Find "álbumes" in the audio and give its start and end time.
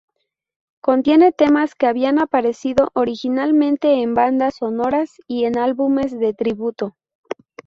5.59-6.17